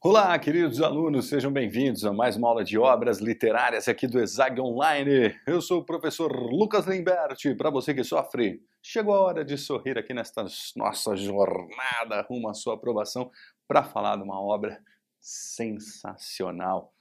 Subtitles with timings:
[0.00, 4.60] Olá, queridos alunos, sejam bem-vindos a mais uma aula de obras literárias aqui do Exag
[4.60, 5.34] Online.
[5.44, 7.52] Eu sou o professor Lucas Limberti.
[7.56, 12.54] Para você que sofre, chegou a hora de sorrir aqui nesta nossa jornada rumo à
[12.54, 13.28] sua aprovação
[13.66, 14.80] para falar de uma obra
[15.20, 16.92] sensacional,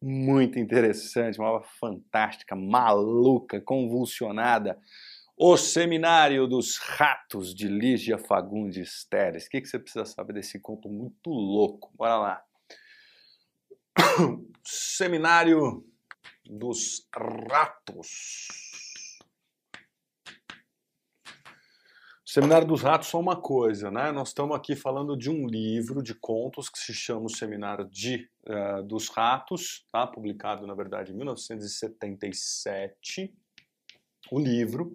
[0.00, 4.78] muito interessante, uma obra fantástica, maluca, convulsionada.
[5.36, 9.44] O Seminário dos Ratos de Lígia Fagundes Teres.
[9.44, 11.92] O que, que você precisa saber desse conto muito louco?
[11.94, 12.45] Bora lá.
[14.64, 15.84] Seminário
[16.44, 18.48] dos Ratos.
[22.24, 24.12] Seminário dos Ratos só uma coisa, né?
[24.12, 28.28] Nós estamos aqui falando de um livro de contos que se chama o Seminário de,
[28.46, 30.06] uh, dos Ratos, tá?
[30.06, 33.34] publicado, na verdade, em 1977,
[34.30, 34.94] o livro,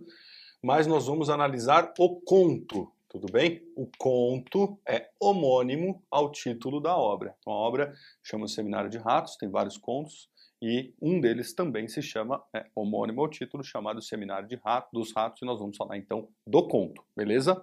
[0.62, 3.62] mas nós vamos analisar o conto tudo bem?
[3.76, 7.36] O conto é homônimo ao título da obra.
[7.40, 7.94] Então, a obra
[8.24, 10.30] chama Seminário de Ratos, tem vários contos,
[10.62, 15.12] e um deles também se chama é, homônimo ao título, chamado Seminário de Rato, dos
[15.14, 17.62] Ratos, e nós vamos falar então do conto, beleza?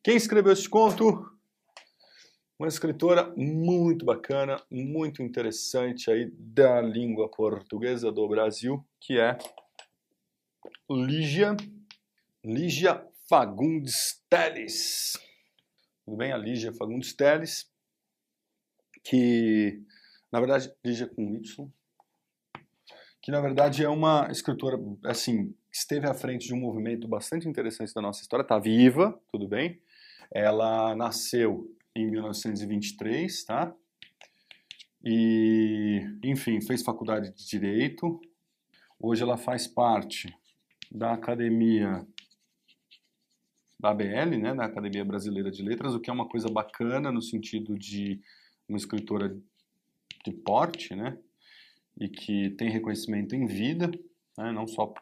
[0.00, 1.28] Quem escreveu esse conto?
[2.56, 9.36] Uma escritora muito bacana, muito interessante aí da língua portuguesa do Brasil, que é
[10.88, 11.56] Lígia,
[12.44, 15.12] Lígia Fagundes Teles.
[16.04, 16.32] Tudo bem?
[16.32, 17.70] A Lígia Fagundes Teles,
[19.04, 19.82] que,
[20.32, 21.70] na verdade, Lígia com Y,
[23.20, 27.92] que na verdade é uma escritora, assim, esteve à frente de um movimento bastante interessante
[27.92, 29.78] da nossa história, está viva, tudo bem?
[30.32, 33.74] Ela nasceu em 1923, tá?
[35.04, 38.20] E, enfim, fez faculdade de Direito.
[38.98, 40.34] Hoje ela faz parte
[40.90, 42.06] da Academia
[43.78, 47.22] da ABL, né, da Academia Brasileira de Letras, o que é uma coisa bacana no
[47.22, 48.20] sentido de
[48.68, 49.36] uma escritora
[50.24, 51.16] de porte, né,
[52.00, 53.90] e que tem reconhecimento em vida,
[54.36, 54.92] né, não só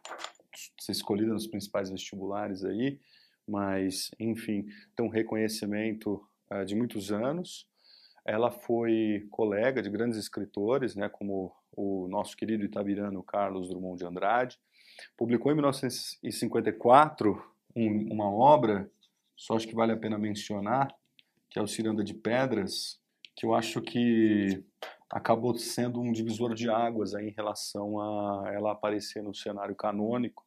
[0.80, 2.98] ser escolhida nos principais vestibulares aí,
[3.46, 7.68] mas, enfim, tem um reconhecimento uh, de muitos anos.
[8.24, 14.04] Ela foi colega de grandes escritores, né, como o nosso querido itabirano Carlos Drummond de
[14.04, 14.58] Andrade.
[15.16, 18.90] Publicou em 1954 um, uma obra,
[19.36, 20.88] só acho que vale a pena mencionar,
[21.50, 22.98] que é o Ciranda de Pedras,
[23.36, 24.64] que eu acho que
[25.10, 30.44] acabou sendo um divisor de águas aí em relação a ela aparecer no cenário canônico,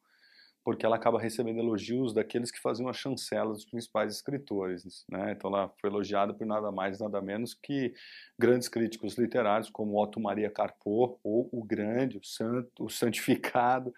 [0.62, 5.06] porque ela acaba recebendo elogios daqueles que faziam a chancela dos principais escritores.
[5.08, 5.32] Né?
[5.32, 7.94] Então ela foi elogiada por nada mais, nada menos que
[8.38, 13.94] grandes críticos literários como Otto Maria Carpo, ou o grande, o santo, o santificado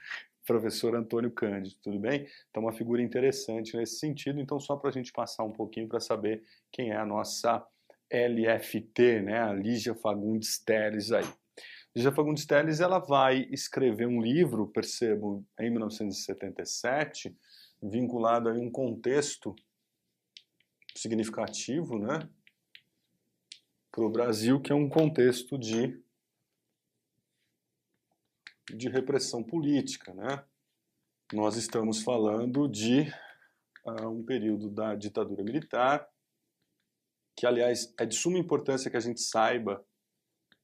[0.47, 2.26] professor Antônio Cândido, tudo bem?
[2.50, 4.41] Então, uma figura interessante nesse sentido.
[4.41, 7.64] Então, só para a gente passar um pouquinho para saber quem é a nossa
[8.12, 9.41] LFT, né?
[9.41, 11.26] A Lígia Fagundes Teles aí.
[11.94, 17.36] Lígia Fagundes Teles, ela vai escrever um livro, percebo, em 1977,
[17.82, 19.54] vinculado a um contexto
[20.97, 22.28] significativo, né?
[23.91, 26.00] Para o Brasil, que é um contexto de
[28.71, 30.12] de repressão política.
[30.15, 30.45] Né?
[31.33, 33.12] Nós estamos falando de
[33.87, 36.09] uh, um período da ditadura militar,
[37.37, 39.84] que, aliás, é de suma importância que a gente saiba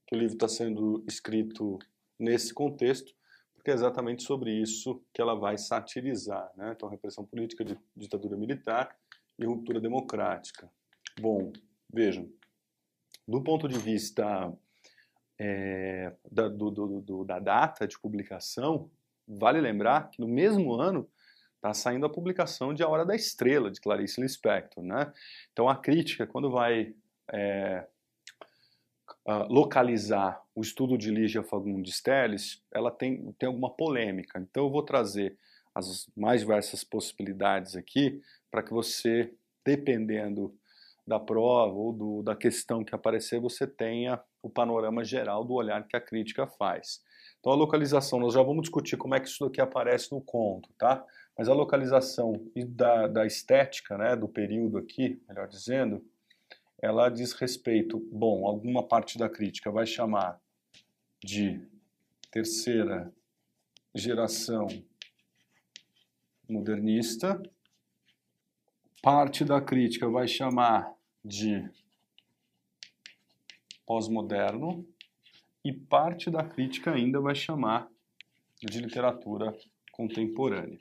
[0.06, 1.78] que o livro está sendo escrito
[2.18, 3.14] nesse contexto,
[3.54, 6.50] porque é exatamente sobre isso que ela vai satirizar.
[6.56, 6.72] Né?
[6.74, 7.64] Então, repressão política,
[7.96, 8.96] ditadura militar
[9.38, 10.70] e ruptura democrática.
[11.20, 11.52] Bom,
[11.92, 12.30] vejam,
[13.26, 14.52] do ponto de vista
[15.38, 18.90] é, da, do, do, do, da data de publicação,
[19.26, 21.08] vale lembrar que no mesmo ano
[21.56, 24.82] está saindo a publicação de A Hora da Estrela, de Clarice Lispector.
[24.82, 25.12] Né?
[25.52, 26.94] Então a crítica, quando vai
[27.32, 27.86] é,
[29.48, 34.40] localizar o estudo de Lígia Fagundes Telles, ela tem, tem alguma polêmica.
[34.40, 35.36] Então eu vou trazer
[35.74, 38.20] as mais diversas possibilidades aqui
[38.50, 39.32] para que você,
[39.64, 40.54] dependendo
[41.08, 45.88] da prova ou do, da questão que aparecer, você tenha o panorama geral do olhar
[45.88, 47.00] que a crítica faz.
[47.40, 50.68] Então a localização, nós já vamos discutir como é que isso daqui aparece no conto,
[50.76, 51.02] tá?
[51.36, 56.04] Mas a localização da, da estética, né, do período aqui, melhor dizendo,
[56.82, 60.38] ela diz respeito, bom, alguma parte da crítica vai chamar
[61.24, 61.58] de
[62.30, 63.10] terceira
[63.94, 64.66] geração
[66.46, 67.40] modernista,
[69.02, 70.97] parte da crítica vai chamar
[71.28, 71.68] de
[73.86, 74.86] pós-moderno
[75.62, 77.88] e parte da crítica ainda vai chamar
[78.60, 79.54] de literatura
[79.92, 80.78] contemporânea.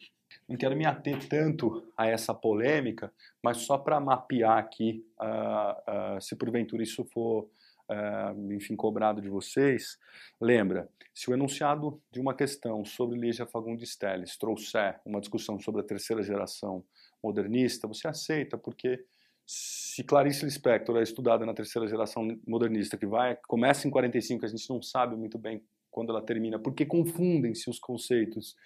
[0.48, 3.14] Não quero me ater tanto a essa polêmica,
[3.44, 7.50] mas só para mapear aqui, uh, uh, se porventura isso for
[7.90, 9.98] uh, enfim, cobrado de vocês,
[10.40, 15.82] lembra, se o enunciado de uma questão sobre Lígia Fagundes Telles trouxer uma discussão sobre
[15.82, 16.84] a terceira geração
[17.24, 19.04] modernista, você aceita, porque
[19.48, 24.50] se Clarice Lispector é estudada na terceira geração modernista, que vai começa em 45, a
[24.50, 28.58] gente não sabe muito bem quando ela termina, porque confundem-se os conceitos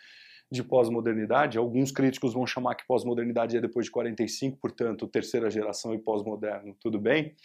[0.52, 1.58] de pós-modernidade.
[1.58, 6.76] Alguns críticos vão chamar que pós-modernidade é depois de 45, portanto, terceira geração e pós-moderno,
[6.80, 7.36] tudo bem.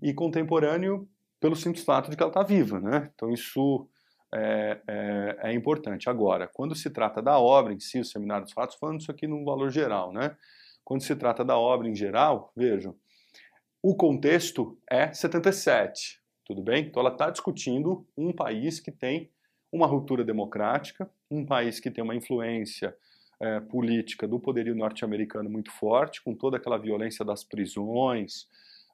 [0.00, 1.08] E contemporâneo,
[1.40, 3.10] pelo simples fato de que ela está viva, né?
[3.14, 3.88] Então isso
[4.32, 6.10] é, é, é, importante.
[6.10, 9.26] Agora, quando se trata da obra em si, o Seminário dos Fatos, falando isso aqui
[9.26, 10.36] num valor geral, né?
[10.84, 12.94] Quando se trata da obra em geral, vejam,
[13.82, 16.84] o contexto é 77, tudo bem?
[16.84, 19.30] Então ela está discutindo um país que tem
[19.72, 22.94] uma ruptura democrática, um país que tem uma influência
[23.40, 28.46] é, política do poderio norte-americano muito forte, com toda aquela violência das prisões,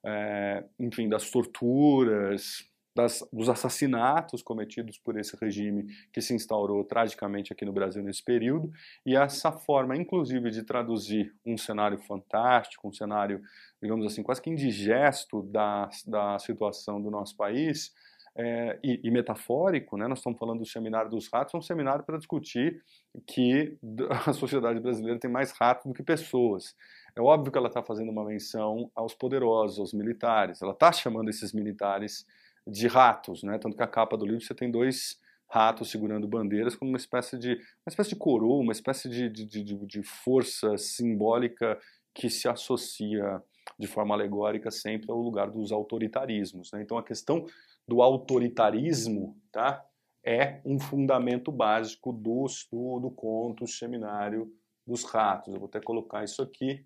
[0.05, 2.65] é, enfim, das torturas,
[2.99, 8.25] das, dos assassinatos cometidos por esse regime que se instaurou tragicamente aqui no Brasil nesse
[8.25, 8.73] período,
[9.07, 13.41] e essa forma, inclusive, de traduzir um cenário fantástico, um cenário,
[13.81, 17.95] digamos assim, quase que indigesto da, da situação do nosso país,
[18.35, 20.07] é, e, e, metafórico, né?
[20.09, 22.81] nós estamos falando do Seminário dos Ratos, é um seminário para discutir
[23.27, 23.77] que
[24.27, 26.77] a sociedade brasileira tem mais ratos do que pessoas.
[27.17, 30.63] É óbvio que ela está fazendo uma menção aos poderosos, aos militares.
[30.63, 32.25] Ela está chamando esses militares
[32.69, 33.59] de ratos, né?
[33.59, 35.19] Tanto que a capa do livro você tem dois
[35.49, 39.47] ratos segurando bandeiras como uma espécie de uma espécie de coroa, uma espécie de, de,
[39.47, 41.81] de, de força simbólica
[42.15, 43.43] que se associa
[43.79, 46.71] de forma alegórica sempre ao lugar dos autoritarismos.
[46.73, 46.83] Né?
[46.83, 47.47] Então a questão
[47.87, 49.83] do autoritarismo tá,
[50.23, 54.53] é um fundamento básico do, do, do conto, seminário
[54.87, 55.55] dos ratos.
[55.55, 56.85] Eu vou até colocar isso aqui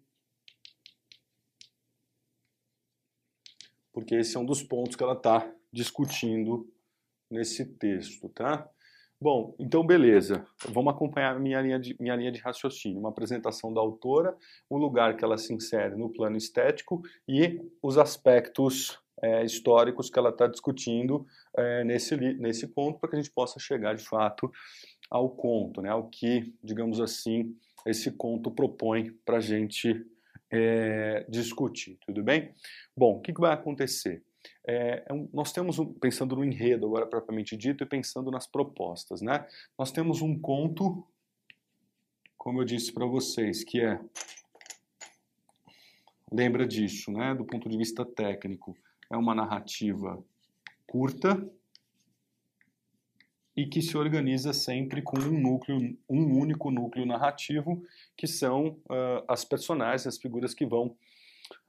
[3.92, 6.68] porque esse é um dos pontos que ela está discutindo
[7.30, 8.68] nesse texto, tá?
[9.20, 13.80] Bom, então beleza, vamos acompanhar minha linha, de, minha linha de raciocínio, uma apresentação da
[13.80, 14.36] autora,
[14.68, 20.18] o lugar que ela se insere no plano estético e os aspectos é, históricos que
[20.18, 21.24] ela está discutindo
[21.56, 24.50] é, nesse, nesse ponto, para que a gente possa chegar de fato
[25.08, 30.04] ao conto, né, ao que, digamos assim, esse conto propõe para a gente
[30.50, 32.52] é, discutir, tudo bem?
[32.96, 34.24] Bom, o que, que vai acontecer?
[34.66, 39.20] É, é nós temos, um, pensando no enredo agora propriamente dito e pensando nas propostas,
[39.20, 39.46] né?
[39.78, 41.06] Nós temos um conto,
[42.36, 44.00] como eu disse para vocês, que é,
[46.30, 47.34] lembra disso, né?
[47.34, 48.76] Do ponto de vista técnico,
[49.10, 50.22] é uma narrativa
[50.86, 51.50] curta,
[53.56, 57.84] e que se organiza sempre com um núcleo, um único núcleo narrativo,
[58.16, 60.96] que são uh, as personagens, as figuras que vão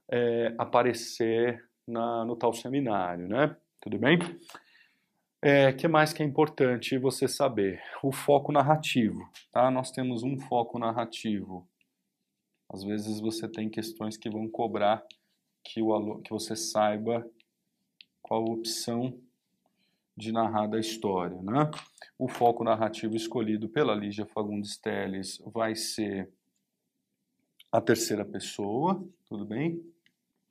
[0.09, 3.56] é, aparecer na, no tal seminário, né?
[3.81, 4.18] Tudo bem?
[5.41, 7.81] É, que mais que é importante você saber?
[8.01, 9.69] O foco narrativo, tá?
[9.69, 11.68] Nós temos um foco narrativo.
[12.69, 15.06] Às vezes você tem questões que vão cobrar
[15.63, 17.30] que, o, que você saiba
[18.21, 19.19] qual opção
[20.15, 21.41] de narrar da história.
[21.41, 21.69] Né?
[22.18, 26.30] O foco narrativo escolhido pela Lígia Fagundes Telles vai ser
[27.71, 29.93] a terceira pessoa, tudo bem?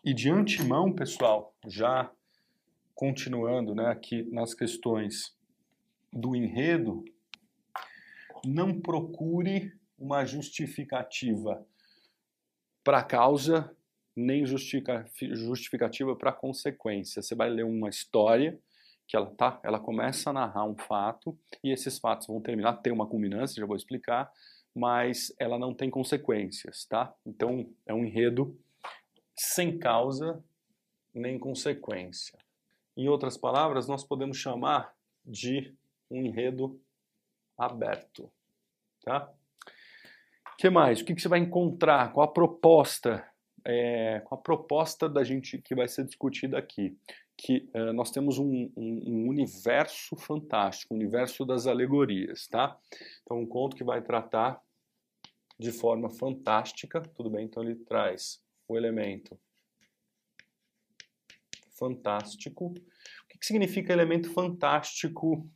[0.04, 2.10] E de antemão, pessoal, já
[2.93, 5.32] continuando né, aqui nas questões
[6.12, 7.05] do enredo,
[8.44, 11.65] não procure uma justificativa
[12.82, 13.70] para a causa,
[14.17, 17.22] nem justificativa para a consequência.
[17.22, 18.58] Você vai ler uma história
[19.06, 22.93] que ela tá, ela começa a narrar um fato e esses fatos vão terminar, tem
[22.93, 24.32] uma culminância, já vou explicar,
[24.74, 27.15] mas ela não tem consequências, tá?
[27.24, 28.58] Então é um enredo
[29.43, 30.43] sem causa
[31.15, 32.39] nem consequência.
[32.96, 34.94] Em outras palavras, nós podemos chamar
[35.25, 35.75] de
[36.11, 36.81] um enredo
[37.56, 38.31] aberto,
[39.05, 39.32] tá?
[40.58, 41.01] que mais?
[41.01, 42.13] O que, você vai encontrar?
[42.13, 43.27] Qual a proposta?
[43.65, 46.96] É, com a proposta da gente que vai ser discutida aqui
[47.37, 52.79] que uh, nós temos um, um, um, universo fantástico, um universo das alegorias, tá?
[53.22, 54.61] Então, um conto que vai tratar
[55.58, 57.44] de forma fantástica, tudo bem?
[57.46, 58.41] Então, ele traz
[58.72, 59.38] o elemento
[61.79, 62.67] fantástico.
[62.67, 65.50] O que, que significa elemento fantástico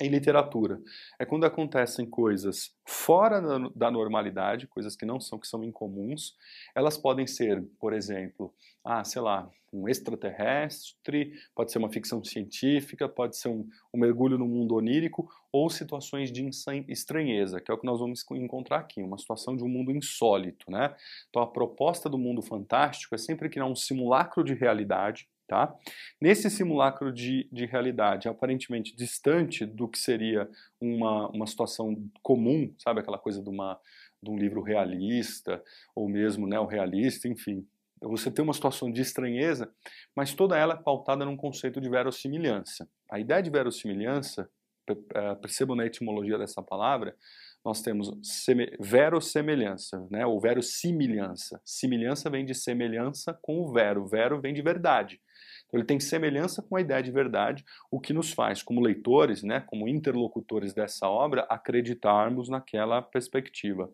[0.00, 0.80] em literatura.
[1.18, 3.40] É quando acontecem coisas fora
[3.74, 6.34] da normalidade, coisas que não são, que são incomuns.
[6.74, 8.52] Elas podem ser, por exemplo,
[8.84, 14.38] ah, sei lá, um extraterrestre, pode ser uma ficção científica, pode ser um, um mergulho
[14.38, 16.48] no mundo onírico, ou situações de
[16.88, 20.70] estranheza, que é o que nós vamos encontrar aqui, uma situação de um mundo insólito,
[20.70, 20.94] né?
[21.28, 25.74] Então a proposta do mundo fantástico é sempre criar um simulacro de realidade, Tá?
[26.20, 30.48] Nesse simulacro de, de realidade, aparentemente distante do que seria
[30.80, 33.78] uma, uma situação comum, sabe aquela coisa de, uma,
[34.22, 35.62] de um livro realista,
[35.94, 37.66] ou mesmo né, o realista, enfim,
[38.00, 39.70] você tem uma situação de estranheza,
[40.14, 42.88] mas toda ela é pautada num conceito de verossimilhança.
[43.10, 44.48] A ideia de verossimilhança,
[45.14, 47.16] é, percebam na etimologia dessa palavra,
[47.64, 48.10] nós temos
[48.78, 51.60] verossemelhança, né, ou verossimilhança.
[51.64, 55.20] Similhança vem de semelhança com o vero, vero vem de verdade.
[55.76, 59.60] Ele tem semelhança com a ideia de verdade, o que nos faz, como leitores, né,
[59.60, 63.90] como interlocutores dessa obra, acreditarmos naquela perspectiva.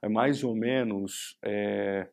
[0.00, 2.08] É mais ou menos, é,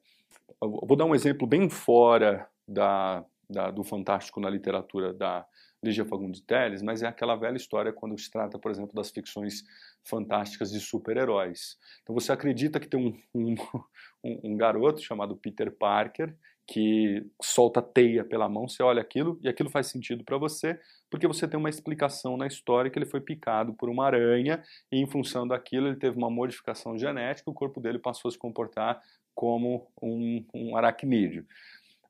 [0.62, 5.46] vou dar um exemplo bem fora da, da, do fantástico na literatura da
[5.82, 9.64] Lígia Fagundes Telles, mas é aquela velha história quando se trata, por exemplo, das ficções
[10.04, 11.78] fantásticas de super-heróis.
[12.04, 13.56] Então você acredita que tem um, um,
[14.44, 16.36] um, garoto chamado Peter Parker
[16.72, 21.28] que solta teia pela mão, você olha aquilo e aquilo faz sentido para você, porque
[21.28, 25.08] você tem uma explicação na história que ele foi picado por uma aranha e em
[25.08, 29.02] função daquilo ele teve uma modificação genética, o corpo dele passou a se comportar
[29.34, 31.44] como um, um aracnídeo.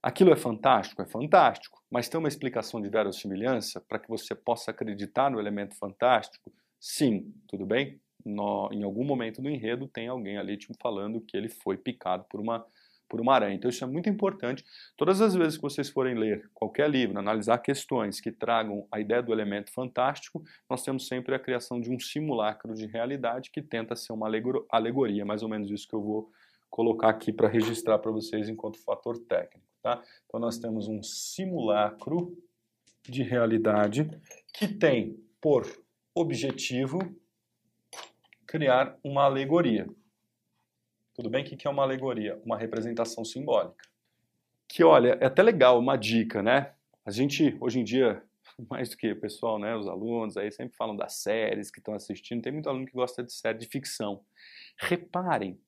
[0.03, 1.01] Aquilo é fantástico?
[1.01, 5.73] É fantástico, mas tem uma explicação de verossimilhança para que você possa acreditar no elemento
[5.75, 6.51] fantástico?
[6.77, 7.97] Sim, tudo bem?
[8.25, 12.25] No, em algum momento do enredo tem alguém ali te falando que ele foi picado
[12.29, 12.65] por uma,
[13.09, 13.55] por uma aranha.
[13.55, 14.63] Então isso é muito importante.
[14.95, 19.21] Todas as vezes que vocês forem ler qualquer livro, analisar questões que tragam a ideia
[19.21, 23.95] do elemento fantástico, nós temos sempre a criação de um simulacro de realidade que tenta
[23.95, 24.29] ser uma
[24.69, 26.31] alegoria, mais ou menos isso que eu vou
[26.69, 29.67] colocar aqui para registrar para vocês enquanto fator técnico.
[29.81, 30.01] Tá?
[30.27, 32.37] Então nós temos um simulacro
[33.03, 34.09] de realidade
[34.53, 35.65] que tem por
[36.13, 36.99] objetivo
[38.45, 39.87] criar uma alegoria.
[41.19, 41.43] Tudo bem?
[41.43, 42.41] O que é uma alegoria?
[42.45, 43.83] Uma representação simbólica.
[44.69, 46.71] Que, olha, é até legal, uma dica, né?
[47.05, 48.23] A gente, hoje em dia,
[48.69, 51.93] mais do que o pessoal, né, os alunos aí sempre falam das séries que estão
[51.93, 54.23] assistindo, tem muito aluno que gosta de série de ficção.
[54.77, 55.59] Reparem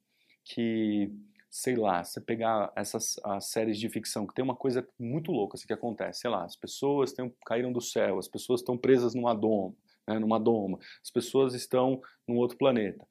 [0.45, 1.11] que,
[1.49, 5.57] sei lá, você pegar essas as séries de ficção, que tem uma coisa muito louca
[5.57, 9.13] assim, que acontece, sei lá, as pessoas têm, caíram do céu, as pessoas estão presas
[9.13, 9.75] numa doma,
[10.07, 13.05] né, numa doma, as pessoas estão num outro planeta.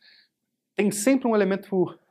[0.75, 1.68] Tem sempre um elemento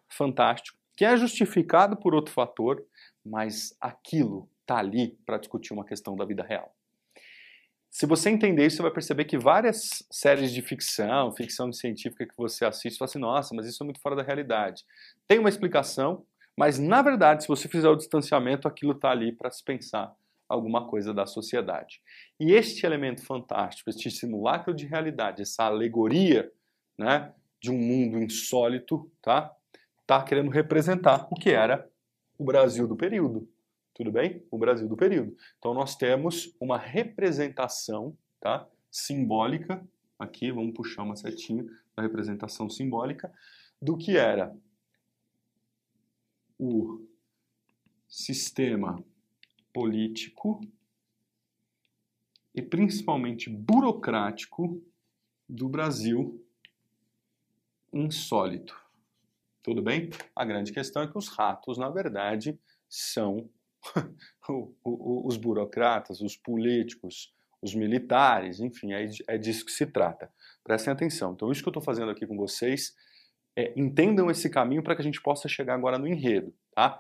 [0.09, 2.85] fantástico que é justificado por outro fator,
[3.25, 6.75] mas aquilo está ali para discutir uma questão da vida real.
[7.89, 12.35] Se você entender isso, você vai perceber que várias séries de ficção, ficção científica que
[12.35, 14.83] você assiste, você fala assim, nossa, mas isso é muito fora da realidade.
[15.25, 16.25] Tem uma explicação,
[16.57, 20.13] mas na verdade, se você fizer o distanciamento, aquilo está ali para se pensar
[20.49, 22.01] alguma coisa da sociedade.
[22.37, 26.51] E este elemento fantástico, este simulacro de realidade, essa alegoria
[26.97, 29.55] né, de um mundo insólito, tá?
[30.09, 31.87] Tá querendo representar o que era
[32.35, 33.47] o Brasil do período.
[33.93, 34.43] Tudo bem?
[34.49, 35.37] O Brasil do período.
[35.59, 38.67] Então nós temos uma representação, tá?
[38.89, 39.87] Simbólica,
[40.17, 41.63] aqui vamos puxar uma setinha
[41.95, 43.31] da representação simbólica
[43.79, 44.51] do que era
[46.57, 47.07] o
[48.07, 49.05] sistema
[49.71, 50.59] político
[52.55, 54.83] e principalmente burocrático
[55.47, 56.43] do Brasil
[57.93, 58.88] insólito.
[59.69, 60.09] Tudo bem?
[60.35, 62.59] A grande questão é que os ratos, na verdade,
[62.89, 63.47] são
[64.83, 70.27] os burocratas, os políticos, os militares, enfim, é, é disso que se trata.
[70.63, 71.33] Prestem atenção.
[71.33, 72.95] Então, isso que eu estou fazendo aqui com vocês
[73.55, 76.99] é entendam esse caminho para que a gente possa chegar agora no enredo, tá?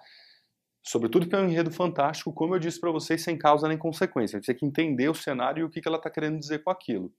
[0.83, 4.37] Sobretudo que é um enredo fantástico, como eu disse para vocês, sem causa nem consequência.
[4.37, 6.69] A gente tem que entender o cenário e o que ela está querendo dizer com
[6.69, 7.11] aquilo.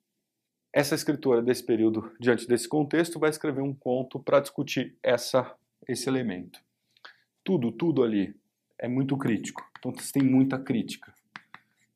[0.72, 5.52] Essa escritora desse período, diante desse contexto, vai escrever um conto para discutir essa,
[5.88, 6.60] esse elemento.
[7.42, 8.36] Tudo, tudo ali
[8.78, 9.68] é muito crítico.
[9.78, 11.12] Então você tem muita crítica.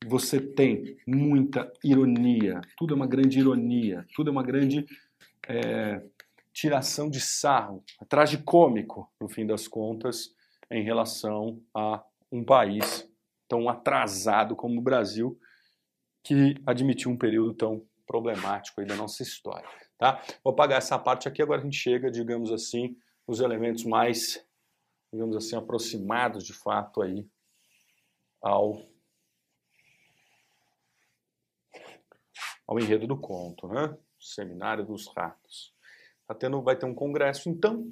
[0.07, 2.61] Você tem muita ironia.
[2.77, 4.05] Tudo é uma grande ironia.
[4.15, 4.85] Tudo é uma grande
[5.49, 6.03] é,
[6.53, 10.35] tiração de sarro, traje cômico, no fim das contas,
[10.71, 13.09] em relação a um país
[13.49, 15.39] tão atrasado como o Brasil,
[16.23, 19.69] que admitiu um período tão problemático aí da nossa história.
[19.99, 20.23] Tá?
[20.43, 22.97] Vou apagar essa parte aqui, agora a gente chega, digamos assim,
[23.27, 24.45] nos elementos mais
[25.15, 27.25] digamos assim, aproximados de fato aí
[28.43, 28.85] ao,
[32.67, 33.97] ao enredo do conto, né?
[34.19, 35.73] Seminário dos Ratos.
[36.27, 37.89] Tá tendo, vai ter um congresso, então,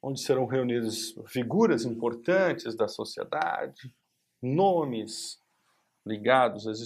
[0.00, 3.92] onde serão reunidas figuras importantes da sociedade,
[4.40, 5.42] nomes
[6.06, 6.80] ligados às,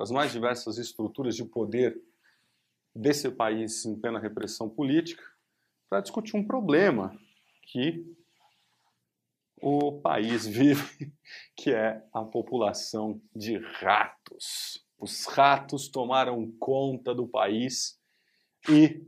[0.00, 1.96] às mais diversas estruturas de poder
[2.94, 5.22] desse país em plena repressão política,
[5.88, 7.16] para discutir um problema
[7.62, 8.04] que
[9.62, 11.12] o país vive,
[11.56, 14.84] que é a população de ratos.
[14.98, 18.00] Os ratos tomaram conta do país
[18.68, 19.06] e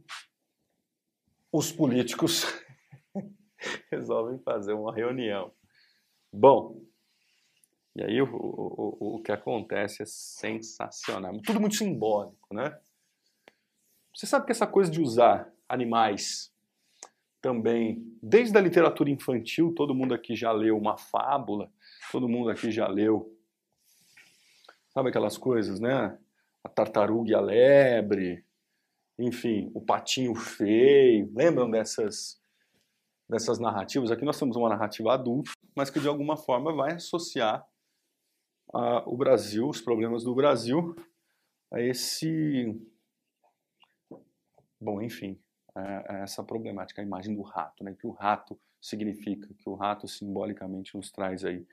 [1.50, 2.44] os políticos
[3.90, 5.52] resolvem fazer uma reunião.
[6.32, 6.84] Bom,
[7.96, 11.32] e aí o, o, o que acontece é sensacional.
[11.40, 12.78] Tudo muito simbólico, né?
[14.14, 16.52] Você sabe que essa coisa de usar animais
[17.40, 21.72] também, desde a literatura infantil, todo mundo aqui já leu uma fábula,
[22.12, 23.34] todo mundo aqui já leu,
[24.90, 26.18] sabe aquelas coisas, né?
[26.62, 28.44] A tartaruga e a lebre,
[29.18, 31.32] enfim, o patinho feio.
[31.34, 32.38] Lembram dessas
[33.26, 34.10] dessas narrativas?
[34.10, 37.66] Aqui nós temos uma narrativa adulta, mas que de alguma forma vai associar
[38.72, 40.94] a, o Brasil, os problemas do Brasil,
[41.72, 42.78] a esse.
[44.80, 45.38] Bom, enfim,
[45.74, 47.94] a, a essa problemática, a imagem do rato, né?
[47.98, 51.66] que o rato significa, que o rato simbolicamente nos traz aí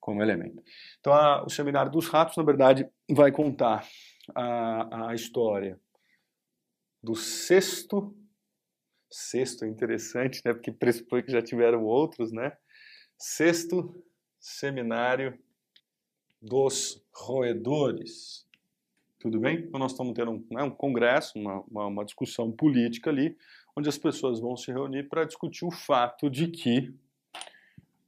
[0.00, 0.62] como elemento.
[1.00, 3.86] Então, a, o Seminário dos Ratos, na verdade, vai contar
[4.34, 5.80] a, a história
[7.02, 8.16] do sexto.
[9.10, 10.52] Sexto é interessante, né?
[10.52, 12.56] Porque pressupõe que já tiveram outros, né?
[13.18, 14.02] Sexto
[14.38, 15.36] seminário
[16.40, 18.46] dos roedores.
[19.18, 19.58] Tudo bem?
[19.58, 23.36] Então nós estamos tendo um, né, um congresso, uma, uma, uma, discussão política ali,
[23.76, 26.94] onde as pessoas vão se reunir para discutir o fato de que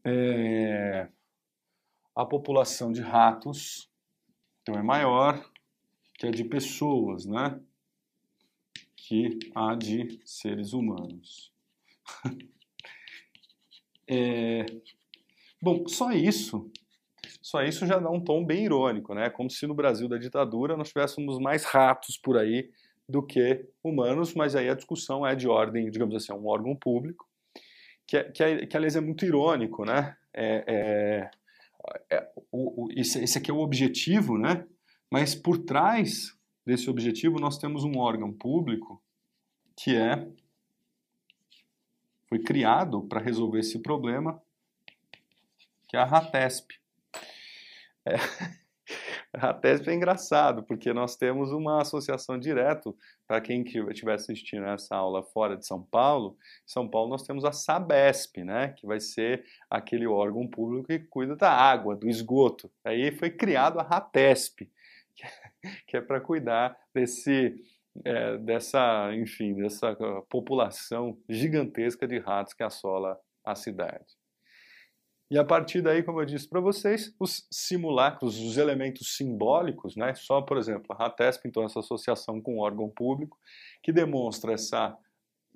[0.04, 1.08] é,
[2.14, 3.90] a população de ratos
[4.62, 5.50] então é maior
[6.14, 7.60] que a de pessoas, né?
[8.94, 11.52] Que a de seres humanos.
[14.06, 14.66] é,
[15.60, 16.70] bom, só isso
[17.42, 19.30] só isso já dá um tom bem irônico, né?
[19.30, 22.70] Como se no Brasil da ditadura nós tivéssemos mais ratos por aí
[23.08, 27.26] do que humanos, mas aí a discussão é de ordem, digamos assim, um órgão público,
[28.06, 30.16] que, é, que, é, que aliás é muito irônico, né?
[30.32, 31.30] É, é,
[32.10, 34.66] é, o, o, esse, esse aqui é o objetivo, né?
[35.10, 39.02] Mas por trás desse objetivo nós temos um órgão público
[39.76, 40.28] que é
[42.28, 44.40] foi criado para resolver esse problema,
[45.88, 46.79] que é a RATESP.
[48.06, 48.14] É,
[49.32, 55.22] até é engraçado, porque nós temos uma associação direto, para quem estiver assistindo essa aula
[55.22, 59.44] fora de São Paulo, em São Paulo nós temos a SABESP, né, que vai ser
[59.68, 62.70] aquele órgão público que cuida da água, do esgoto.
[62.84, 64.68] Aí foi criado a RATESP,
[65.86, 67.54] que é para cuidar desse,
[68.04, 69.94] é, dessa, enfim, dessa
[70.28, 74.19] população gigantesca de ratos que assola a cidade.
[75.30, 80.12] E a partir daí, como eu disse para vocês, os simulacros, os elementos simbólicos, né?
[80.14, 83.38] só, por exemplo, a RATESP, então, essa associação com o órgão público,
[83.80, 84.96] que demonstra essa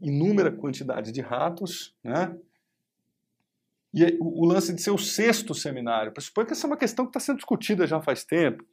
[0.01, 2.37] inúmera quantidade de ratos, né?
[3.93, 7.11] E o lance de ser o sexto seminário, pressupõe que essa é uma questão que
[7.11, 8.65] está sendo discutida já faz tempo,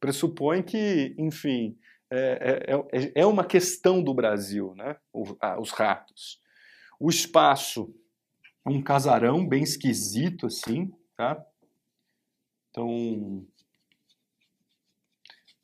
[0.00, 1.78] pressupõe que, enfim,
[2.10, 4.96] é, é, é, é uma questão do Brasil, né?
[5.12, 6.40] os ratos.
[6.98, 7.94] O espaço
[8.66, 11.44] um casarão bem esquisito assim, tá?
[12.70, 13.46] Então,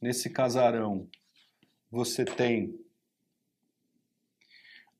[0.00, 1.08] nesse casarão
[1.90, 2.78] você tem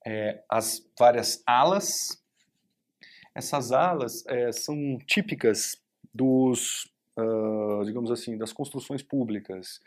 [0.04, 2.22] é, as várias alas.
[3.34, 5.80] Essas alas é, são típicas
[6.12, 9.80] dos, uh, digamos assim, das construções públicas.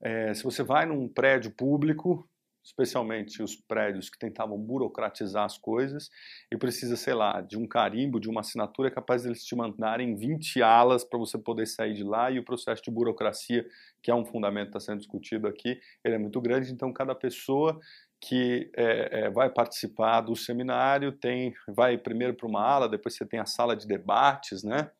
[0.00, 2.28] É, se você vai num prédio público,
[2.62, 6.10] especialmente os prédios que tentavam burocratizar as coisas,
[6.50, 10.14] e precisa, sei lá, de um carimbo, de uma assinatura capaz de eles te mandarem
[10.14, 13.66] 20 alas para você poder sair de lá, e o processo de burocracia,
[14.02, 17.14] que é um fundamento que está sendo discutido aqui, ele é muito grande, então cada
[17.14, 17.80] pessoa
[18.22, 23.26] que é, é, vai participar do seminário tem vai primeiro para uma ala, depois você
[23.26, 24.92] tem a sala de debates, né,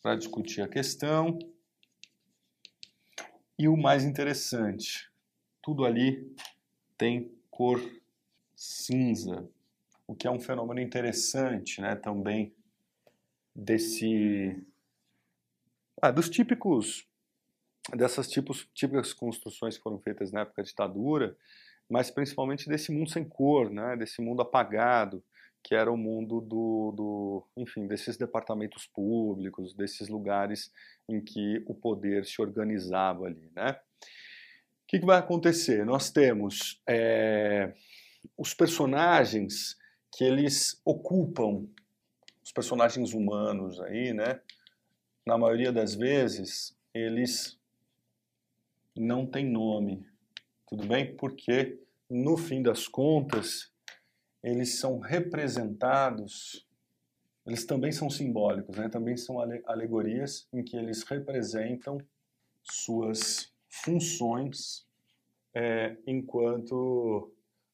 [0.00, 1.38] para discutir a questão.
[3.58, 5.11] E o mais interessante,
[5.62, 6.34] tudo ali
[6.98, 7.80] tem cor
[8.54, 9.48] cinza,
[10.06, 12.54] o que é um fenômeno interessante, né, também
[13.54, 14.62] desse
[16.00, 17.06] ah, dos típicos
[17.94, 21.36] dessas tipos, típicas construções que foram feitas na época da ditadura,
[21.88, 25.22] mas principalmente desse mundo sem cor, né, desse mundo apagado,
[25.62, 30.72] que era o mundo do, do, enfim, desses departamentos públicos, desses lugares
[31.08, 33.78] em que o poder se organizava ali, né?
[34.92, 35.86] Que, que vai acontecer?
[35.86, 37.72] Nós temos é,
[38.36, 39.78] os personagens
[40.14, 41.66] que eles ocupam,
[42.44, 44.38] os personagens humanos aí, né?
[45.24, 47.58] Na maioria das vezes, eles
[48.94, 50.06] não têm nome,
[50.68, 51.16] tudo bem?
[51.16, 53.72] Porque, no fim das contas,
[54.42, 56.66] eles são representados
[57.44, 58.88] eles também são simbólicos, né?
[58.88, 61.98] também são alegorias em que eles representam
[62.62, 64.86] suas funções
[65.54, 67.32] é, enquanto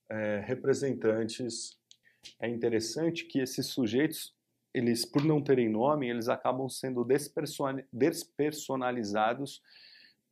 [0.09, 1.77] é, representantes.
[2.41, 4.33] É interessante que esses sujeitos,
[4.73, 7.05] eles, por não terem nome, eles acabam sendo
[7.93, 9.61] despersonalizados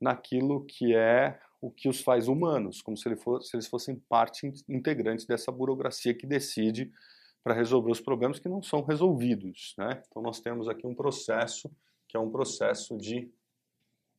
[0.00, 3.96] naquilo que é o que os faz humanos, como se, ele fosse, se eles fossem
[4.09, 6.92] parte integrante dessa burocracia que decide
[7.42, 9.74] para resolver os problemas que não são resolvidos.
[9.79, 10.02] Né?
[10.07, 11.70] Então nós temos aqui um processo
[12.07, 13.29] que é um processo de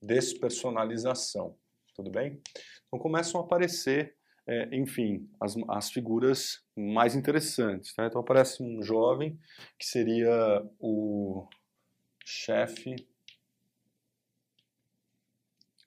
[0.02, 1.56] despersonalização.
[1.96, 2.42] Tudo bem?
[2.88, 7.94] Então começam a aparecer, é, enfim, as, as figuras mais interessantes.
[7.98, 8.08] Né?
[8.08, 9.40] Então aparece um jovem
[9.78, 11.48] que seria o
[12.24, 12.96] chefe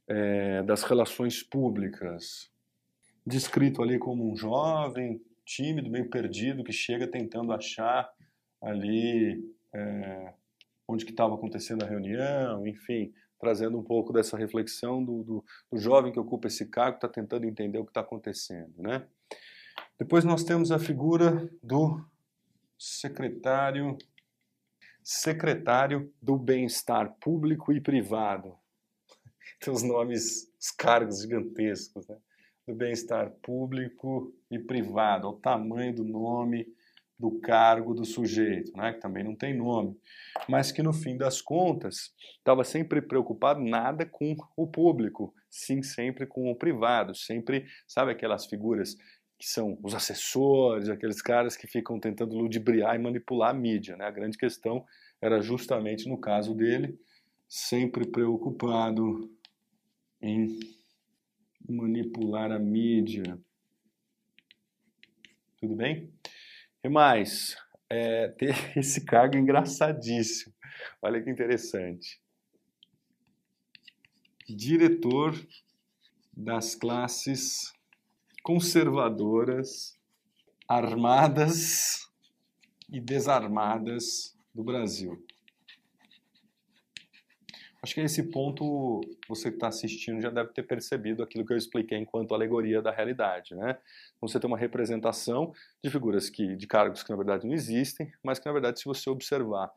[0.09, 2.51] é, das relações públicas,
[3.25, 8.13] descrito ali como um jovem, tímido, meio perdido, que chega tentando achar
[8.61, 9.43] ali
[9.73, 10.35] é,
[10.89, 15.79] onde que estava acontecendo a reunião, enfim, trazendo um pouco dessa reflexão do, do, do
[15.79, 19.07] jovem que ocupa esse cargo, está tentando entender o que está acontecendo, né?
[19.99, 22.05] Depois nós temos a figura do
[22.79, 23.97] secretário
[25.03, 28.55] secretário do bem-estar público e privado
[29.61, 32.17] tem os nomes, os cargos gigantescos, né?
[32.67, 36.67] do bem-estar público e privado, o tamanho do nome
[37.21, 38.95] do cargo do sujeito, né?
[38.95, 39.95] que também não tem nome,
[40.49, 46.27] mas que no fim das contas estava sempre preocupado nada com o público, sim sempre
[46.27, 48.97] com o privado, sempre, sabe aquelas figuras
[49.39, 54.07] que são os assessores, aqueles caras que ficam tentando ludibriar e manipular a mídia, né?
[54.07, 54.85] A grande questão
[55.21, 56.99] era justamente no caso dele,
[57.47, 59.31] sempre preocupado
[60.23, 60.59] em
[61.69, 63.39] manipular a mídia.
[65.59, 66.11] Tudo bem?
[66.83, 67.57] E mais,
[67.89, 70.55] é, ter esse cargo engraçadíssimo.
[71.03, 72.21] Olha que interessante.
[74.49, 75.35] Diretor
[76.33, 77.73] das classes
[78.43, 79.99] conservadoras,
[80.69, 82.11] armadas
[82.89, 85.25] e desarmadas do Brasil.
[87.83, 91.57] Acho que nesse ponto você que está assistindo já deve ter percebido aquilo que eu
[91.57, 93.79] expliquei enquanto alegoria da realidade, né?
[94.17, 98.13] Então, você tem uma representação de figuras que, de cargos que na verdade não existem,
[98.23, 99.71] mas que na verdade se você observar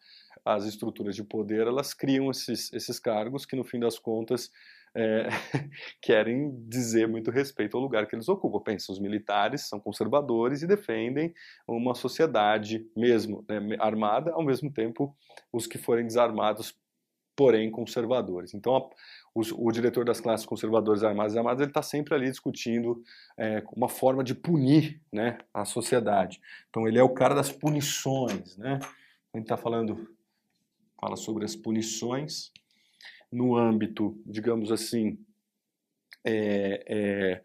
[0.43, 4.51] as estruturas de poder, elas criam esses, esses cargos que no fim das contas
[4.95, 5.27] é,
[6.01, 8.59] querem dizer muito respeito ao lugar que eles ocupam.
[8.59, 11.33] Pensa, os militares são conservadores e defendem
[11.65, 15.15] uma sociedade mesmo né, armada, ao mesmo tempo
[15.53, 16.75] os que forem desarmados
[17.35, 18.53] porém conservadores.
[18.53, 18.79] Então, a,
[19.33, 23.03] o, o, diretor das classes conservadoras armadas e armadas ele está sempre ali discutindo
[23.37, 26.41] é, uma forma de punir né, a sociedade.
[26.69, 28.57] Então, ele é o cara das punições.
[28.57, 28.79] Né?
[29.33, 30.15] A gente está falando,
[30.99, 32.51] fala sobre as punições
[33.31, 35.17] no âmbito, digamos assim,
[36.23, 37.41] é, é,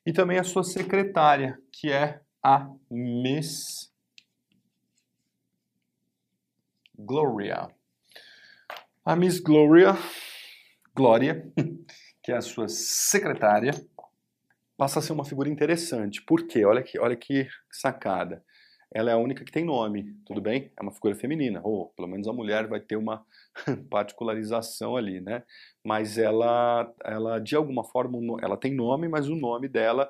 [0.05, 3.91] e também a sua secretária, que é a Miss
[6.97, 7.67] Gloria.
[9.05, 9.95] A Miss Gloria,
[10.95, 11.51] Glória,
[12.23, 13.71] que é a sua secretária,
[14.75, 16.21] passa a ser uma figura interessante.
[16.23, 16.65] Por quê?
[16.65, 18.43] Olha que, olha que sacada.
[18.91, 20.71] Ela é a única que tem nome, tudo bem?
[20.75, 23.23] É uma figura feminina, ou pelo menos a mulher vai ter uma
[23.91, 25.43] particularização ali, né?
[25.83, 30.09] Mas ela, ela de alguma forma, ela tem nome, mas o nome dela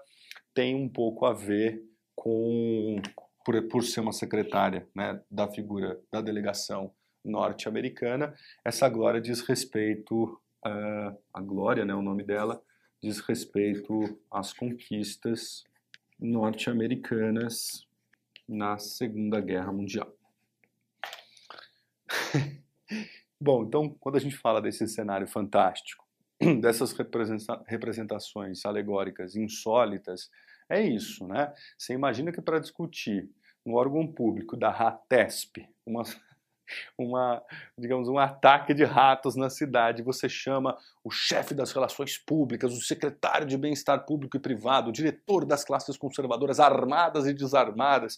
[0.53, 1.83] tem um pouco a ver
[2.15, 3.01] com
[3.47, 10.37] por, por ser uma secretária né, da figura da delegação norte-americana, essa glória diz respeito,
[10.65, 12.61] uh, a glória, né, o nome dela,
[13.01, 15.63] diz respeito às conquistas
[16.19, 17.87] norte-americanas
[18.45, 20.13] na Segunda Guerra Mundial.
[23.39, 26.05] Bom, então, quando a gente fala desse cenário fantástico,
[26.59, 26.93] dessas
[27.65, 30.29] representações alegóricas insólitas,
[30.69, 31.53] é isso, né?
[31.77, 33.29] Você imagina que para discutir
[33.65, 36.03] no órgão público da RATESP, uma,
[36.97, 37.41] uma,
[37.77, 42.81] digamos, um ataque de ratos na cidade, você chama o chefe das relações públicas, o
[42.81, 48.17] secretário de bem-estar público e privado, o diretor das classes conservadoras armadas e desarmadas,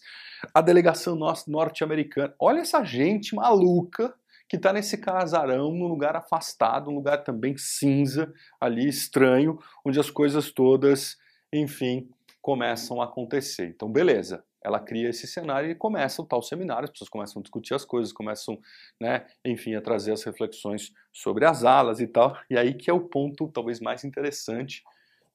[0.54, 2.34] a delegação norte-americana.
[2.38, 4.14] Olha essa gente maluca
[4.48, 10.10] que está nesse casarão, num lugar afastado, um lugar também cinza, ali estranho, onde as
[10.10, 11.16] coisas todas,
[11.52, 12.08] enfim,
[12.40, 13.68] começam a acontecer.
[13.68, 17.42] Então, beleza, ela cria esse cenário e começa o tal seminário, as pessoas começam a
[17.42, 18.58] discutir as coisas, começam,
[19.00, 22.36] né, enfim, a trazer as reflexões sobre as alas e tal.
[22.48, 24.82] E aí que é o ponto talvez mais interessante.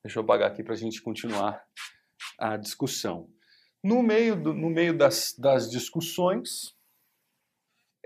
[0.04, 1.64] Deixa eu apagar aqui para a gente continuar
[2.38, 3.28] a discussão.
[3.84, 6.76] No meio, do, no meio das, das discussões,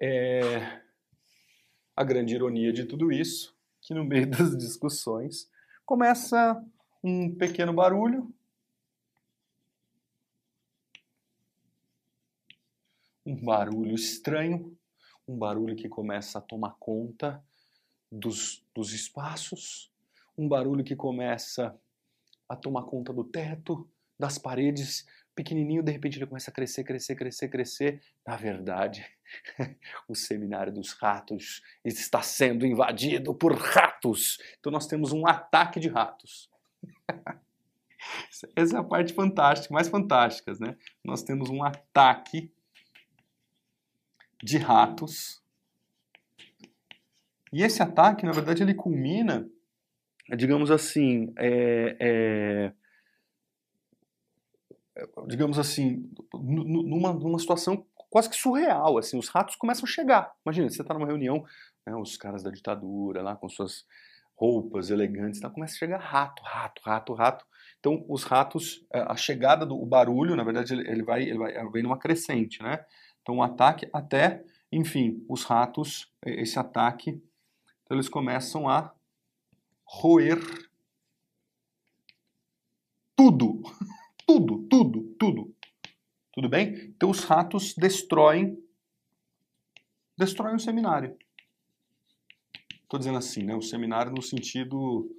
[0.01, 0.81] é,
[1.95, 5.49] a grande ironia de tudo isso, que no meio das discussões
[5.85, 6.61] começa
[7.03, 8.33] um pequeno barulho,
[13.29, 14.75] um barulho estranho,
[15.27, 17.43] um barulho que começa a tomar conta
[18.11, 19.91] dos, dos espaços,
[20.35, 21.79] um barulho que começa
[22.47, 23.87] a tomar conta do teto,
[24.17, 28.01] das paredes, pequenininho, de repente ele começa a crescer, crescer, crescer, crescer.
[28.25, 29.05] Na verdade,
[30.09, 34.39] o seminário dos ratos está sendo invadido por ratos.
[34.59, 36.49] Então nós temos um ataque de ratos.
[38.55, 40.75] Essa é a parte fantástica, mais fantásticas, né?
[41.03, 42.51] Nós temos um ataque
[44.41, 45.41] de ratos.
[47.51, 49.49] E esse ataque, na verdade, ele culmina,
[50.37, 52.73] digamos assim, é, é,
[55.27, 60.31] digamos assim, numa, numa situação quase que surreal, assim, os ratos começam a chegar.
[60.45, 61.45] Imagina, você está numa reunião,
[61.85, 63.85] né, os caras da ditadura lá com suas
[64.35, 67.45] roupas elegantes, tá, começa a chegar rato, rato, rato, rato.
[67.79, 71.81] Então, os ratos, é, a chegada do barulho, na verdade, ele, ele vai, ele vai,
[71.81, 72.83] numa crescente, né?
[73.21, 77.21] Então, um ataque até, enfim, os ratos, esse ataque,
[77.83, 78.93] então eles começam a
[79.83, 80.39] roer
[83.15, 83.61] tudo.
[84.25, 85.55] Tudo, tudo, tudo.
[86.31, 86.93] Tudo bem?
[86.95, 88.63] Então os ratos destroem
[90.15, 91.17] destroem o seminário.
[92.83, 93.55] Estou dizendo assim, né?
[93.55, 95.09] O seminário no sentido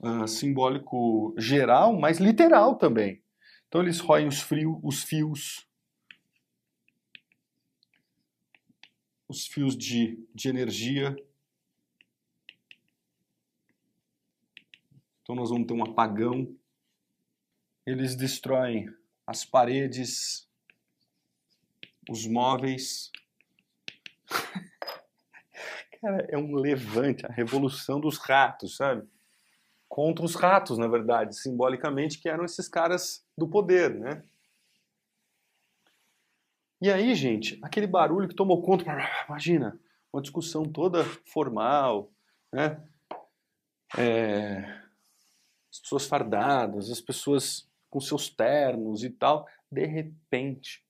[0.00, 3.22] uh, simbólico geral, mas literal também.
[3.68, 5.68] Então eles roem os, frio, os fios,
[9.34, 11.16] os fios de, de energia.
[15.22, 16.56] Então nós vamos ter um apagão
[17.86, 18.88] eles destroem
[19.26, 20.48] as paredes,
[22.08, 23.10] os móveis.
[26.00, 29.06] Cara, é um levante, a revolução dos ratos, sabe?
[29.88, 34.24] Contra os ratos, na verdade, simbolicamente, que eram esses caras do poder, né?
[36.80, 38.84] E aí, gente, aquele barulho que tomou conta,
[39.28, 39.78] imagina,
[40.12, 42.10] uma discussão toda formal,
[42.52, 42.82] né?
[43.96, 44.58] É,
[45.70, 50.84] as pessoas fardadas, as pessoas com seus ternos e tal, de repente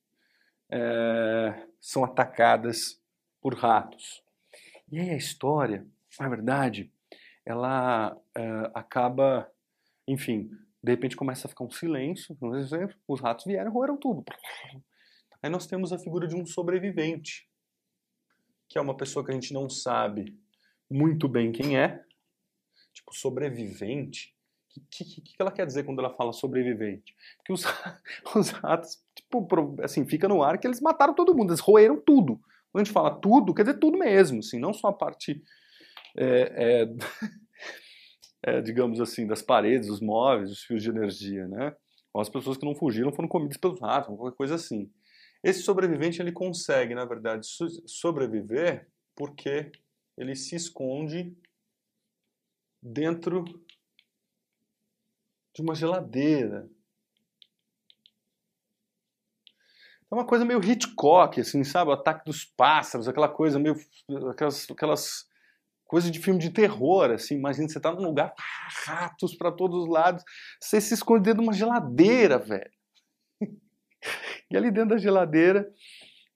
[0.71, 3.01] é, são atacadas
[3.41, 4.23] por ratos.
[4.91, 5.87] E aí a história,
[6.19, 6.91] na verdade,
[7.45, 9.51] ela é, acaba,
[10.07, 10.51] enfim,
[10.83, 12.37] de repente começa a ficar um silêncio,
[13.09, 14.25] os ratos vieram e roeram tudo.
[15.45, 17.47] Aí nós temos a figura de um sobrevivente,
[18.67, 20.35] que é uma pessoa que a gente não sabe
[20.91, 22.03] muito bem quem é,
[22.95, 24.35] tipo, sobrevivente,
[24.75, 27.15] o que, que, que, ela quer dizer quando ela fala sobrevivente?
[27.37, 27.63] Porque os,
[28.35, 29.47] os ratos, tipo,
[29.83, 32.41] assim, fica no ar que eles mataram todo mundo, eles roeram tudo.
[32.73, 35.45] Quando a gente fala tudo, quer dizer tudo mesmo, assim, não só a parte,
[36.17, 36.89] é, é,
[38.57, 41.77] é, digamos assim, das paredes, os móveis, os fios de energia, né?
[42.15, 44.91] Ou as pessoas que não fugiram foram comidas pelos ratos, qualquer coisa assim.
[45.45, 47.47] Esse sobrevivente, ele consegue, na verdade,
[47.87, 49.71] sobreviver porque
[50.17, 51.37] ele se esconde
[52.83, 53.45] dentro
[55.55, 56.67] de uma geladeira.
[60.11, 61.91] É uma coisa meio Hitchcock, assim, sabe?
[61.91, 63.77] O ataque dos pássaros, aquela coisa meio.
[64.31, 65.29] aquelas, aquelas
[65.85, 67.35] coisas de filme de terror, assim.
[67.35, 68.35] Imagina você tá num lugar,
[68.87, 70.25] ratos para todos os lados,
[70.59, 72.71] você se esconde dentro de uma geladeira, velho.
[74.55, 75.69] e ali dentro da geladeira,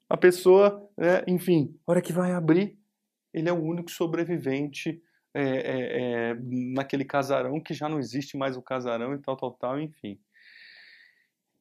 [0.09, 2.77] a pessoa, né, enfim, hora que vai abrir,
[3.33, 5.01] ele é o único sobrevivente
[5.33, 6.37] é, é, é,
[6.75, 10.19] naquele casarão que já não existe mais o casarão e tal, tal, tal, enfim.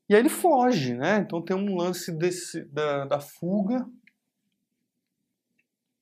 [0.10, 1.20] E aí ele foge, né?
[1.20, 3.88] Então tem um lance desse, da, da fuga.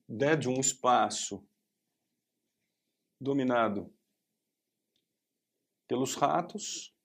[0.08, 1.44] né, de um espaço
[3.20, 3.92] dominado
[5.86, 6.95] pelos ratos.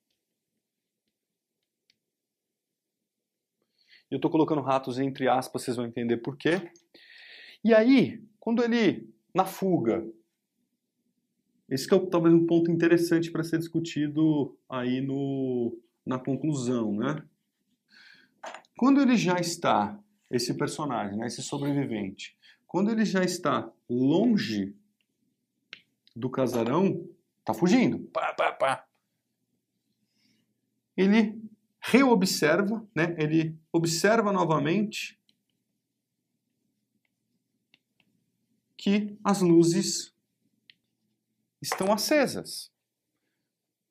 [4.12, 6.70] Eu estou colocando ratos entre aspas, vocês vão entender por quê.
[7.64, 10.06] E aí, quando ele, na fuga,
[11.66, 17.24] esse é talvez um ponto interessante para ser discutido aí no, na conclusão, né?
[18.76, 19.98] Quando ele já está,
[20.30, 24.76] esse personagem, né, esse sobrevivente, quando ele já está longe
[26.14, 27.08] do casarão,
[27.42, 28.86] tá fugindo, pá, pá, pá.
[30.94, 31.41] Ele
[31.82, 33.16] reobserva, né?
[33.18, 35.20] Ele observa novamente
[38.76, 40.14] que as luzes
[41.60, 42.70] estão acesas.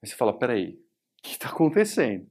[0.02, 0.74] Aí você fala, peraí,
[1.20, 2.30] o que está acontecendo?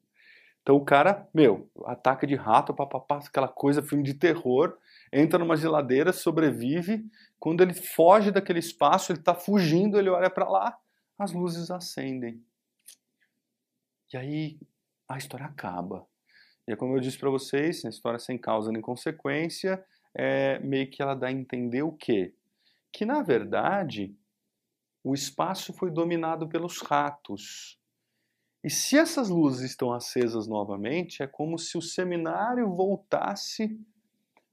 [0.62, 4.78] Então o cara, meu, ataque de rato, papapá, aquela coisa, filme de terror,
[5.12, 7.04] entra numa geladeira, sobrevive.
[7.38, 10.78] Quando ele foge daquele espaço, ele está fugindo, ele olha para lá,
[11.18, 12.42] as luzes acendem.
[14.12, 14.58] E aí
[15.10, 16.06] a história acaba.
[16.68, 20.88] E é como eu disse para vocês, a história sem causa nem consequência, é meio
[20.88, 22.32] que ela dá a entender o quê?
[22.92, 24.14] Que na verdade
[25.02, 27.76] o espaço foi dominado pelos ratos.
[28.62, 33.80] E se essas luzes estão acesas novamente, é como se o seminário voltasse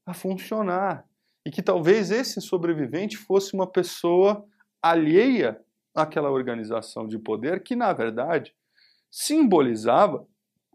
[0.06, 1.06] a funcionar.
[1.46, 4.44] E que talvez esse sobrevivente fosse uma pessoa
[4.82, 5.62] alheia
[5.94, 8.56] àquela organização de poder que, na verdade,
[9.12, 10.26] simbolizava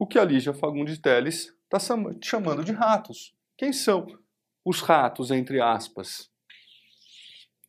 [0.03, 1.79] o que a Lígia Fagundes Teles está
[2.21, 3.37] chamando de ratos.
[3.57, 4.05] Quem são
[4.65, 6.29] os ratos, entre aspas,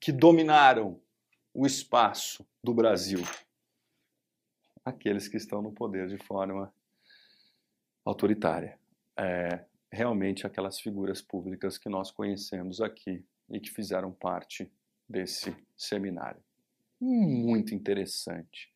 [0.02, 1.00] que dominaram
[1.54, 3.20] o espaço do Brasil?
[4.84, 6.74] Aqueles que estão no poder de forma
[8.04, 8.80] autoritária.
[9.16, 14.74] É, realmente aquelas figuras públicas que nós conhecemos aqui e que fizeram parte
[15.08, 16.44] desse seminário.
[17.00, 18.73] Muito interessante.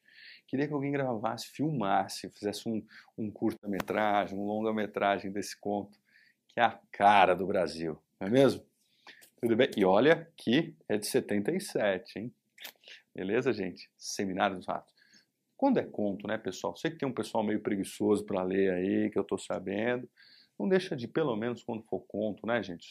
[0.47, 2.85] Queria que alguém gravasse, filmasse, fizesse um,
[3.17, 5.99] um curta-metragem, um longa-metragem desse conto,
[6.47, 8.65] que é a cara do Brasil, não é mesmo?
[9.39, 9.69] Tudo bem?
[9.77, 12.33] E olha que é de 77, hein?
[13.13, 13.89] Beleza, gente?
[13.97, 14.93] Seminário dos Ratos.
[15.55, 16.75] Quando é conto, né, pessoal?
[16.75, 20.09] Sei que tem um pessoal meio preguiçoso para ler aí, que eu estou sabendo
[20.57, 22.89] não deixa de, pelo menos quando for conto, né, gente?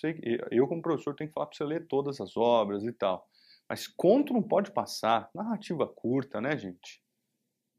[0.50, 3.28] Eu, como professor, tenho que falar para você ler todas as obras e tal.
[3.68, 5.28] Mas conto não pode passar.
[5.34, 7.02] Narrativa curta, né, gente?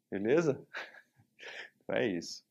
[0.09, 0.61] Beleza?
[1.91, 2.43] é isso.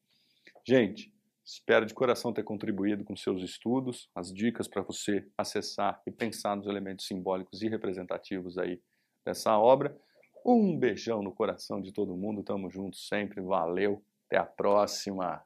[0.66, 1.12] Gente,
[1.45, 6.57] espero de coração ter contribuído com seus estudos, as dicas para você acessar e pensar
[6.57, 8.81] nos elementos simbólicos e representativos aí
[9.25, 9.97] dessa obra.
[10.45, 15.45] Um beijão no coração de todo mundo, tamo junto sempre, valeu, até a próxima!